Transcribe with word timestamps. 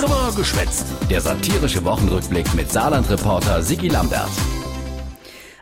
Drüber 0.00 0.32
geschwätzt. 0.34 0.86
Der 1.10 1.20
satirische 1.20 1.84
Wochenrückblick 1.84 2.54
mit 2.54 2.72
Saarland-Reporter 2.72 3.60
Sigi 3.62 3.88
Lambert. 3.88 4.30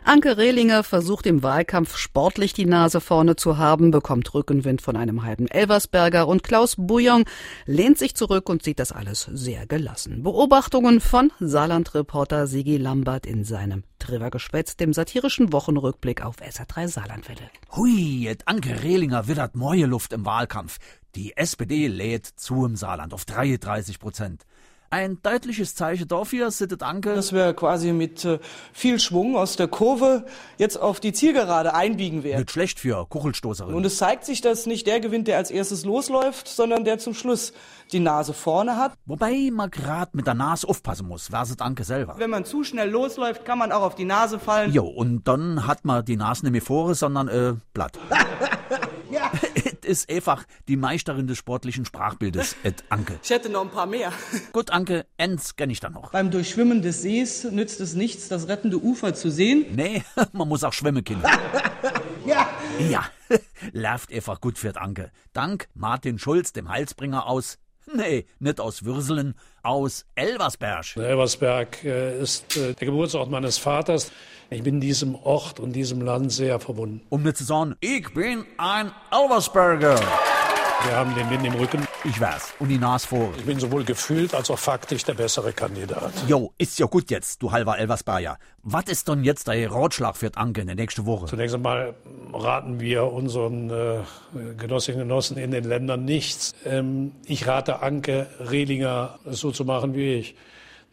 Anke 0.05 0.37
Rehlinger 0.37 0.83
versucht 0.83 1.27
im 1.27 1.43
Wahlkampf 1.43 1.97
sportlich 1.97 2.53
die 2.53 2.65
Nase 2.65 3.01
vorne 3.01 3.35
zu 3.35 3.57
haben, 3.57 3.91
bekommt 3.91 4.33
Rückenwind 4.33 4.81
von 4.81 4.95
einem 4.95 5.23
halben 5.23 5.47
Elversberger 5.47 6.25
und 6.25 6.41
Klaus 6.41 6.75
Bouillon 6.77 7.25
lehnt 7.65 7.97
sich 7.97 8.15
zurück 8.15 8.47
und 8.47 8.63
sieht 8.63 8.79
das 8.79 8.93
alles 8.93 9.29
sehr 9.33 9.67
gelassen. 9.67 10.23
Beobachtungen 10.23 11.01
von 11.01 11.33
Saarland-Reporter 11.41 12.47
Sigi 12.47 12.77
Lambert 12.77 13.25
in 13.25 13.43
seinem 13.43 13.83
Trivergeschwätz, 13.99 14.77
dem 14.77 14.93
satirischen 14.93 15.51
Wochenrückblick 15.51 16.25
auf 16.25 16.37
SA3 16.37 16.87
Saarlandwelle. 16.87 17.51
Hui, 17.75 18.25
et 18.25 18.47
Anke 18.47 18.81
Rehlinger 18.81 19.27
wittert 19.27 19.55
neue 19.55 19.85
Luft 19.85 20.13
im 20.13 20.25
Wahlkampf. 20.25 20.77
Die 21.15 21.35
SPD 21.35 21.87
lädt 21.87 22.25
zu 22.25 22.65
im 22.65 22.75
Saarland 22.75 23.13
auf 23.13 23.25
33 23.25 23.99
Prozent. 23.99 24.45
Ein 24.91 25.19
deutliches 25.21 25.75
Zeichen 25.75 26.07
dafür, 26.07 26.49
sittet 26.49 26.81
Anke. 26.81 27.13
Dass 27.13 27.31
wir 27.31 27.53
quasi 27.53 27.93
mit 27.93 28.25
äh, 28.25 28.39
viel 28.73 28.99
Schwung 28.99 29.35
aus 29.37 29.55
der 29.55 29.67
Kurve 29.67 30.25
jetzt 30.57 30.77
auf 30.77 30.99
die 30.99 31.13
Zielgerade 31.13 31.75
einbiegen 31.75 32.23
werden. 32.23 32.39
Nicht 32.39 32.51
schlecht 32.51 32.79
für 32.79 33.05
Kuchelstoßerin. 33.07 33.75
Und 33.75 33.85
es 33.85 33.97
zeigt 33.97 34.25
sich, 34.25 34.41
dass 34.41 34.65
nicht 34.65 34.87
der 34.87 34.99
gewinnt, 34.99 35.27
der 35.27 35.37
als 35.37 35.51
erstes 35.51 35.85
losläuft, 35.85 36.47
sondern 36.47 36.85
der 36.85 36.97
zum 36.97 37.13
Schluss 37.13 37.53
die 37.91 37.99
Nase 37.99 38.33
vorne 38.33 38.77
hat. 38.77 38.93
Wobei 39.05 39.51
man 39.53 39.69
grad 39.69 40.15
mit 40.15 40.25
der 40.25 40.33
Nase 40.33 40.67
aufpassen 40.67 41.07
muss, 41.07 41.27
verset 41.27 41.61
Anke 41.61 41.83
selber. 41.83 42.15
Wenn 42.17 42.31
man 42.31 42.45
zu 42.45 42.63
schnell 42.63 42.89
losläuft, 42.89 43.45
kann 43.45 43.59
man 43.59 43.71
auch 43.71 43.83
auf 43.83 43.93
die 43.93 44.05
Nase 44.05 44.39
fallen. 44.39 44.73
Jo, 44.73 44.85
und 44.87 45.27
dann 45.27 45.67
hat 45.67 45.85
man 45.85 46.03
die 46.03 46.17
Nase 46.17 46.45
nicht 46.45 46.51
mehr 46.51 46.61
vorne, 46.63 46.95
sondern 46.95 47.27
äh, 47.27 47.53
platt. 47.75 47.99
Ja. 49.11 49.31
Ist 49.89 50.11
einfach 50.11 50.45
die 50.67 50.77
Meisterin 50.77 51.25
des 51.25 51.39
sportlichen 51.39 51.83
Sprachbildes, 51.83 52.55
et 52.61 52.83
Anke. 52.89 53.19
Ich 53.23 53.31
hätte 53.31 53.49
noch 53.49 53.61
ein 53.61 53.71
paar 53.71 53.87
mehr. 53.87 54.13
Gut, 54.51 54.69
Anke, 54.69 55.07
Enz 55.17 55.55
kenn 55.55 55.71
ich 55.71 55.79
dann 55.79 55.93
noch. 55.93 56.11
Beim 56.11 56.29
Durchschwimmen 56.29 56.83
des 56.83 57.01
Sees 57.01 57.45
nützt 57.45 57.79
es 57.79 57.95
nichts, 57.95 58.27
das 58.27 58.47
rettende 58.47 58.77
Ufer 58.77 59.15
zu 59.15 59.31
sehen. 59.31 59.65
Nee, 59.71 60.03
man 60.31 60.47
muss 60.47 60.63
auch 60.63 60.73
schwimmen 60.73 61.03
können. 61.03 61.23
Ja. 62.23 62.47
Ja, 62.87 63.05
läuft 63.73 64.13
einfach 64.13 64.39
gut 64.39 64.59
für 64.59 64.79
Anke. 64.79 65.09
Dank 65.33 65.67
Martin 65.73 66.19
Schulz, 66.19 66.53
dem 66.53 66.69
Heilsbringer 66.69 67.25
aus, 67.25 67.57
nee, 67.91 68.27
nicht 68.37 68.59
aus 68.59 68.85
Würselen, 68.85 69.33
aus 69.63 70.05
Elversberg. 70.13 70.97
Elversberg 70.97 71.83
äh, 71.83 72.21
ist 72.21 72.55
äh, 72.57 72.75
der 72.75 72.85
Geburtsort 72.85 73.31
meines 73.31 73.57
Vaters. 73.57 74.11
Ich 74.51 74.63
bin 74.63 74.81
diesem 74.81 75.13
Ort 75.13 75.59
und 75.59 75.73
diesem 75.73 76.01
Land 76.01 76.31
sehr 76.31 76.59
verbunden. 76.59 77.01
Um 77.09 77.21
nicht 77.21 77.37
zu 77.37 77.43
sagen, 77.43 77.75
ich 77.81 78.11
bin 78.15 78.45
ein 78.57 78.91
Elversberger. 79.11 79.99
Wir 80.85 80.95
haben 80.95 81.13
den 81.13 81.29
Wind 81.29 81.45
im 81.45 81.53
Rücken. 81.53 81.87
Ich 82.03 82.19
weiß, 82.19 82.53
und 82.57 82.69
die 82.69 82.79
Nase 82.79 83.05
vor. 83.05 83.31
Ich 83.37 83.45
bin 83.45 83.59
sowohl 83.59 83.83
gefühlt 83.83 84.33
als 84.33 84.49
auch 84.49 84.57
faktisch 84.57 85.03
der 85.03 85.13
bessere 85.13 85.53
Kandidat. 85.53 86.11
Jo, 86.27 86.51
ist 86.57 86.79
ja 86.79 86.87
gut 86.87 87.11
jetzt, 87.11 87.43
du 87.43 87.51
halber 87.51 87.77
Elversberger. 87.77 88.39
Was 88.63 88.85
ist 88.85 89.07
denn 89.07 89.23
jetzt 89.23 89.47
der 89.47 89.71
Ratschlag 89.71 90.17
für 90.17 90.31
Anke 90.35 90.61
in 90.61 90.67
der 90.67 90.75
nächsten 90.75 91.05
Woche? 91.05 91.27
Zunächst 91.27 91.53
einmal 91.53 91.93
raten 92.33 92.79
wir 92.79 93.03
unseren 93.03 93.69
äh, 93.69 93.99
Genossinnen 94.57 95.01
und 95.01 95.09
Genossen 95.09 95.37
in 95.37 95.51
den 95.51 95.63
Ländern 95.63 96.05
nichts. 96.05 96.55
Ähm, 96.65 97.11
ich 97.25 97.45
rate 97.45 97.83
Anke 97.83 98.25
Rehlinger 98.39 99.19
so 99.25 99.51
zu 99.51 99.63
machen 99.63 99.93
wie 99.93 100.13
ich, 100.15 100.35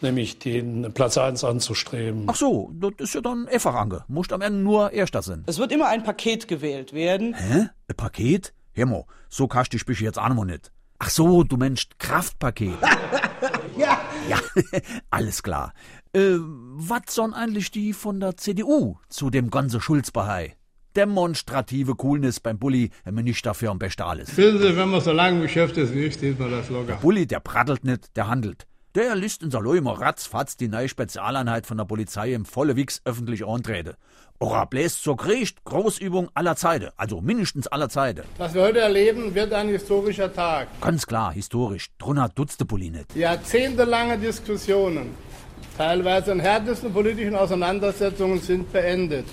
nämlich 0.03 0.39
den 0.39 0.93
Platz 0.93 1.19
1 1.19 1.45
anzustreben. 1.45 2.25
Ach 2.27 2.35
so, 2.35 2.71
das 2.75 2.93
ist 2.99 3.15
ja 3.15 3.21
dann 3.21 3.49
einfach 3.49 3.75
Anke. 3.75 4.05
Musst 4.09 4.33
am 4.33 4.41
Ende 4.41 4.61
nur 4.61 4.93
Erster 4.93 5.23
sein. 5.23 5.45
Es 5.47 5.59
wird 5.59 5.73
immer 5.73 5.89
ein 5.89 6.03
Paket 6.03 6.49
gewählt 6.49 6.93
werden. 6.93 7.35
Hä? 7.35 7.69
Ein 7.89 7.97
Paket? 7.97 8.53
Mal, 8.77 9.05
so 9.31 9.49
kannst 9.49 9.73
du 9.73 9.79
dich 9.79 10.01
jetzt 10.01 10.19
auch 10.19 10.29
noch 10.29 10.45
nicht. 10.45 10.71
Ach 10.99 11.09
so, 11.09 11.45
du 11.45 11.57
Mensch, 11.57 11.89
Kraftpaket. 11.99 12.77
Ja. 13.77 14.01
Ja, 14.29 14.39
alles 15.11 15.43
klar. 15.43 15.75
Äh, 16.15 16.39
was 16.39 17.15
sollen 17.15 17.35
eigentlich 17.35 17.71
die 17.71 17.93
von 17.93 18.21
der 18.21 18.37
CDU 18.37 18.97
zu 19.09 19.29
dem 19.29 19.51
ganzen 19.51 19.81
Schulzbehai? 19.81 20.57
Demonstrative 20.97 21.95
Coolness 21.95 22.41
beim 22.41 22.59
Bulli, 22.59 22.91
wenn 23.05 23.15
man 23.15 23.25
nicht 23.25 23.45
dafür 23.45 23.71
am 23.71 23.79
besten 23.79 24.03
alles. 24.03 24.35
Wissen 24.35 24.59
Sie, 24.61 24.77
wenn 24.77 24.89
man 24.89 25.03
so 25.03 25.13
lange 25.13 25.43
Geschäft 25.43 25.77
ist 25.77 25.93
wie 25.95 26.07
ich, 26.07 26.17
sieht 26.17 26.39
man 26.39 26.51
das 26.51 26.71
locker. 26.71 26.97
Bulli, 26.97 27.27
der 27.27 27.41
prattelt 27.41 27.85
nicht, 27.85 28.17
der 28.17 28.29
handelt. 28.29 28.67
Der 28.97 29.15
liest 29.15 29.43
in 29.43 29.51
Salo 29.51 29.75
immer 29.75 30.01
ratzfatz 30.01 30.57
die 30.57 30.69
neue 30.69 30.89
Spezialeinheit 30.89 31.67
von 31.67 31.77
der 31.77 31.85
Polizei 31.85 32.33
im 32.33 32.47
volle 32.47 32.77
Wix 32.77 33.03
öffentlich 33.05 33.47
antrete. 33.47 33.99
Ora 34.39 34.65
bläst 34.65 35.03
zur 35.03 35.19
Kriegt, 35.19 35.63
Großübung 35.67 36.31
aller 36.33 36.57
Zeiten, 36.57 36.89
also 36.97 37.21
mindestens 37.21 37.67
aller 37.67 37.91
Zeiten. 37.91 38.23
Was 38.39 38.55
wir 38.55 38.63
heute 38.63 38.81
erleben, 38.81 39.35
wird 39.35 39.53
ein 39.53 39.69
historischer 39.69 40.33
Tag. 40.33 40.69
Ganz 40.81 41.07
klar, 41.07 41.31
historisch, 41.35 41.91
drunter 41.99 42.31
dutzte 42.35 42.65
nicht. 42.75 43.15
Jahrzehntelange 43.15 44.17
Diskussionen, 44.17 45.15
teilweise 45.77 46.33
in 46.33 46.41
härtesten 46.41 46.91
politischen 46.91 47.35
Auseinandersetzungen 47.35 48.41
sind 48.41 48.73
beendet. 48.73 49.27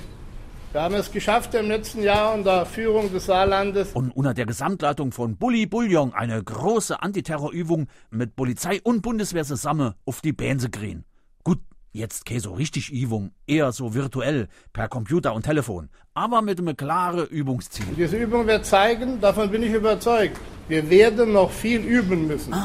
Wir 0.73 0.81
haben 0.81 0.95
es 0.95 1.11
geschafft, 1.11 1.53
im 1.53 1.67
letzten 1.67 2.01
Jahr 2.01 2.33
unter 2.33 2.65
Führung 2.65 3.13
des 3.13 3.27
Saarlandes 3.27 3.91
Und 3.93 4.09
unter 4.09 4.33
der 4.33 4.47
Gesamtleitung 4.47 5.11
von 5.11 5.37
Bulli 5.37 5.67
Bullion 5.67 6.15
eine 6.15 6.43
große 6.43 6.99
Antiterrorübung 6.99 7.85
mit 8.09 8.35
Polizei 8.35 8.81
und 8.83 9.03
Bundeswehr 9.03 9.43
zusammen 9.43 9.93
auf 10.03 10.21
die 10.21 10.35
zu 10.57 10.71
kriegen. 10.71 11.05
Gut, 11.43 11.59
jetzt 11.91 12.25
keine 12.25 12.39
so 12.39 12.53
richtig 12.53 12.89
Übung, 12.89 13.33
eher 13.45 13.71
so 13.71 13.93
virtuell, 13.93 14.47
per 14.73 14.87
Computer 14.87 15.35
und 15.35 15.45
Telefon, 15.45 15.89
aber 16.15 16.41
mit 16.41 16.57
einem 16.57 16.75
klaren 16.75 17.27
Übungsziel. 17.27 17.85
diese 17.95 18.17
Übung 18.17 18.47
wird 18.47 18.65
zeigen, 18.65 19.21
davon 19.21 19.51
bin 19.51 19.61
ich 19.61 19.73
überzeugt, 19.73 20.39
wir 20.69 20.89
werden 20.89 21.33
noch 21.33 21.51
viel 21.51 21.81
üben 21.81 22.25
müssen. 22.25 22.55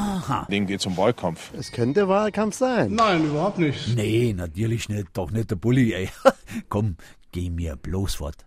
Ding 0.50 0.66
geht 0.66 0.80
zum 0.80 0.96
Wahlkampf. 0.96 1.50
Es 1.58 1.72
könnte 1.72 2.08
Wahlkampf 2.08 2.54
sein. 2.56 2.92
Nein, 2.94 3.26
überhaupt 3.26 3.58
nicht. 3.58 3.94
Nee, 3.94 4.32
natürlich 4.34 4.88
nicht, 4.88 5.08
doch 5.12 5.30
nicht 5.30 5.50
der 5.50 5.56
Bulli, 5.56 5.92
ey. 5.92 6.08
Komm, 6.70 6.96
geh 7.32 7.50
mir 7.50 7.76
bloß 7.76 8.16
fort. 8.16 8.36